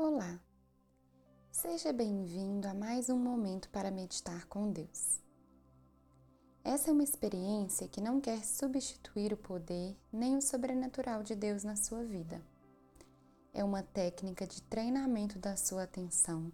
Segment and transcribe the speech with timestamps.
[0.00, 0.38] Olá,
[1.50, 5.20] seja bem-vindo a mais um momento para meditar com Deus.
[6.62, 11.64] Essa é uma experiência que não quer substituir o poder nem o sobrenatural de Deus
[11.64, 12.40] na sua vida.
[13.52, 16.52] É uma técnica de treinamento da sua atenção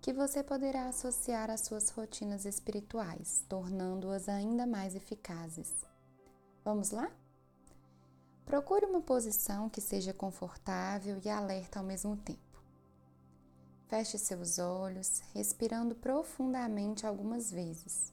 [0.00, 5.84] que você poderá associar às suas rotinas espirituais, tornando-as ainda mais eficazes.
[6.64, 7.12] Vamos lá?
[8.46, 12.47] Procure uma posição que seja confortável e alerta ao mesmo tempo.
[13.88, 18.12] Feche seus olhos, respirando profundamente algumas vezes.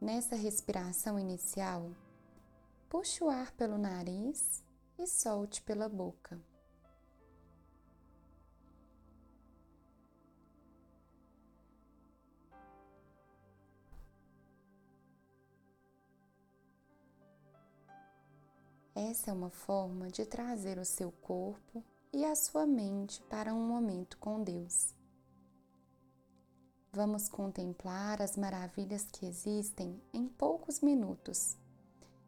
[0.00, 1.90] Nessa respiração inicial,
[2.88, 4.62] puxe o ar pelo nariz
[4.96, 6.40] e solte pela boca.
[18.94, 23.66] Essa é uma forma de trazer o seu corpo e a sua mente para um
[23.66, 24.94] momento com Deus.
[26.92, 31.56] Vamos contemplar as maravilhas que existem em poucos minutos,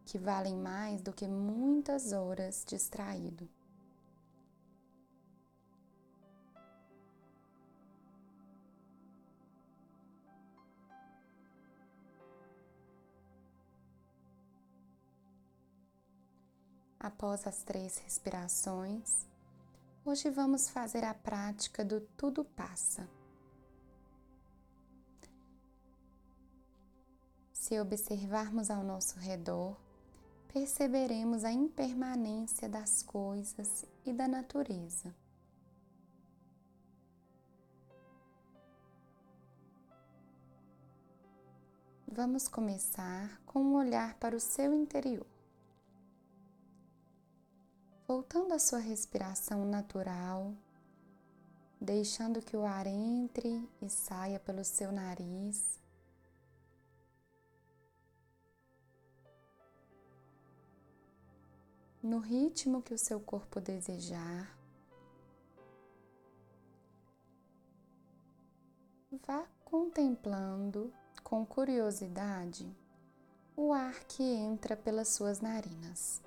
[0.04, 3.48] que valem mais do que muitas horas distraído.
[16.98, 19.29] Após as três respirações,
[20.02, 23.06] Hoje vamos fazer a prática do tudo passa.
[27.52, 29.76] Se observarmos ao nosso redor,
[30.50, 35.14] perceberemos a impermanência das coisas e da natureza.
[42.08, 45.26] Vamos começar com um olhar para o seu interior
[48.10, 50.52] voltando à sua respiração natural,
[51.80, 55.78] deixando que o ar entre e saia pelo seu nariz.
[62.02, 64.58] No ritmo que o seu corpo desejar,
[69.24, 70.92] vá contemplando
[71.22, 72.68] com curiosidade
[73.56, 76.20] o ar que entra pelas suas narinas.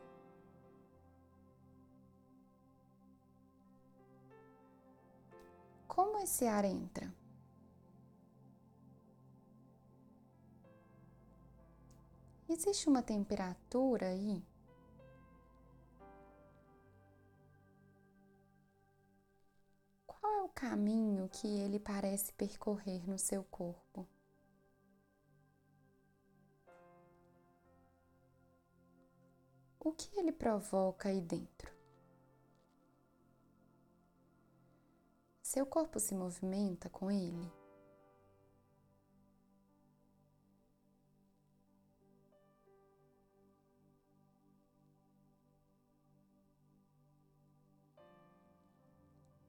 [5.96, 7.14] Como esse ar entra?
[12.50, 14.44] Existe uma temperatura aí?
[20.08, 24.08] Qual é o caminho que ele parece percorrer no seu corpo?
[29.80, 31.73] O que ele provoca aí dentro?
[35.54, 37.54] Seu corpo se movimenta com ele.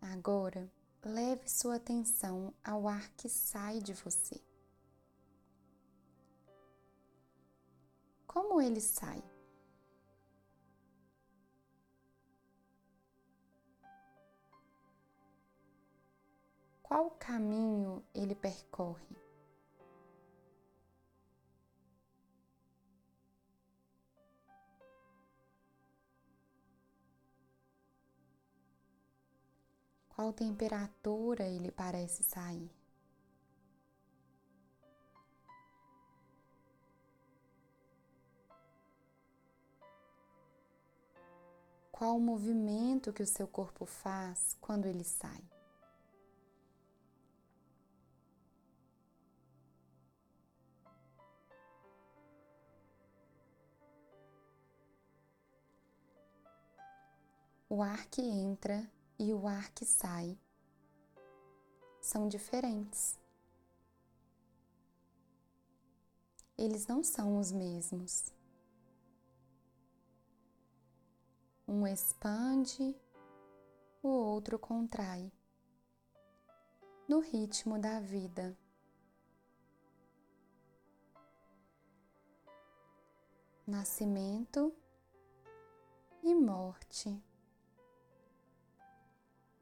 [0.03, 0.70] Agora,
[1.03, 4.38] leve sua atenção ao ar que sai de você.
[8.26, 9.25] Como ele sai?
[16.94, 19.16] Qual caminho ele percorre.
[30.09, 32.71] Qual temperatura ele parece sair?
[41.91, 45.53] Qual o movimento que o seu corpo faz quando ele sai?
[57.74, 58.88] O ar que entra
[59.18, 60.38] e o ar que sai
[62.00, 63.18] são diferentes.
[66.56, 68.32] Eles não são os mesmos.
[71.66, 72.97] Um expande,
[74.00, 75.32] o outro contrai,
[77.09, 78.56] no ritmo da vida.
[83.66, 84.72] Nascimento
[86.22, 87.20] e morte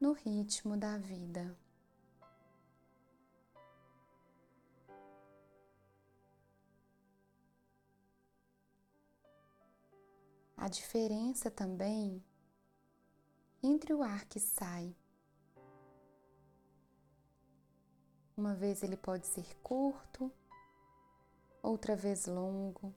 [0.03, 1.57] no ritmo da vida.
[10.57, 12.21] A diferença também
[13.63, 14.93] entre o ar que sai.
[18.35, 20.29] Uma vez ele pode ser curto,
[21.61, 22.93] outra vez longo.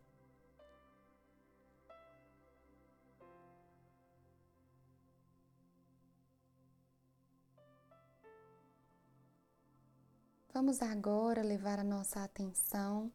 [10.56, 13.12] Vamos agora levar a nossa atenção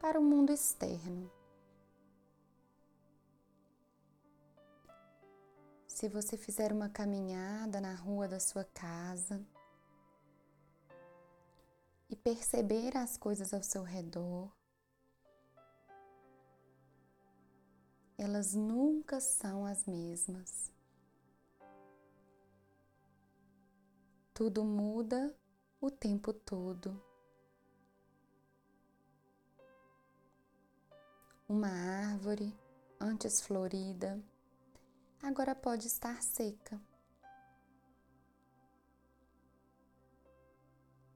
[0.00, 1.30] para o mundo externo.
[5.86, 9.46] Se você fizer uma caminhada na rua da sua casa
[12.08, 14.50] e perceber as coisas ao seu redor,
[18.16, 20.72] elas nunca são as mesmas.
[24.32, 25.37] Tudo muda
[25.80, 27.00] o tempo todo.
[31.48, 32.52] Uma árvore,
[33.00, 34.20] antes florida,
[35.22, 36.80] agora pode estar seca.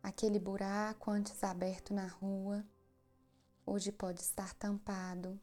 [0.03, 2.65] Aquele buraco antes aberto na rua,
[3.67, 5.41] hoje pode estar tampado.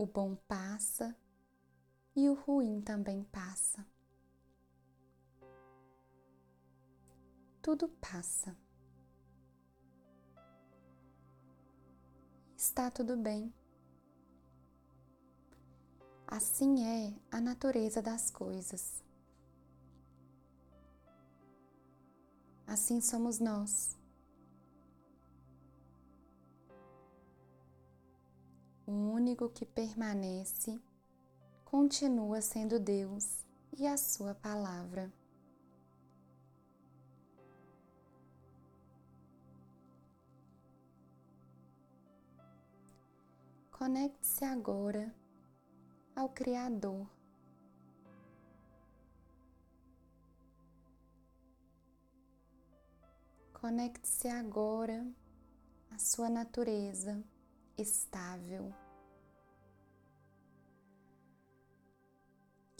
[0.00, 1.14] O bom passa
[2.16, 3.86] e o ruim também passa.
[7.60, 8.56] Tudo passa.
[12.56, 13.52] Está tudo bem.
[16.26, 19.04] Assim é a natureza das coisas.
[22.66, 23.99] Assim somos nós.
[29.30, 30.80] Único que permanece
[31.64, 33.46] continua sendo Deus
[33.78, 35.12] e a Sua palavra.
[43.70, 45.14] Conecte-se agora
[46.16, 47.08] ao Criador.
[53.52, 55.06] Conecte-se agora
[55.90, 57.22] à sua natureza
[57.78, 58.74] estável,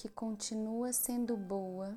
[0.00, 1.94] que continua sendo boa,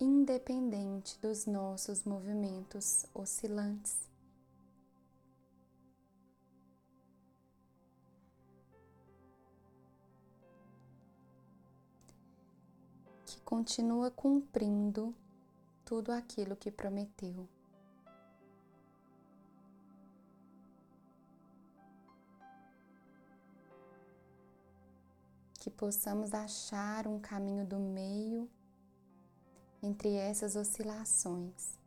[0.00, 4.08] independente dos nossos movimentos oscilantes.
[13.26, 15.14] Que continua cumprindo
[15.84, 17.46] tudo aquilo que prometeu.
[25.64, 28.50] Que possamos achar um caminho do meio
[29.82, 31.78] entre essas oscilações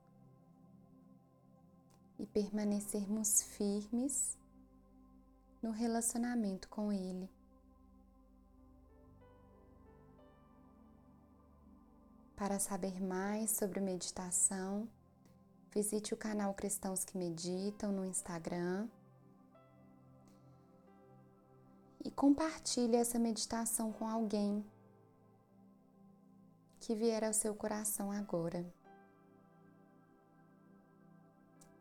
[2.18, 4.35] e permanecermos firmes
[5.62, 7.29] no relacionamento com Ele.
[12.35, 14.89] Para saber mais sobre meditação,
[15.71, 18.89] visite o canal Cristãos que Meditam no Instagram
[22.07, 24.65] e compartilhe essa meditação com alguém
[26.80, 28.65] que vier ao seu coração agora.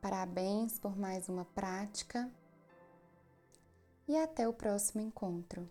[0.00, 2.28] Parabéns por mais uma prática
[4.08, 5.70] e até o próximo encontro.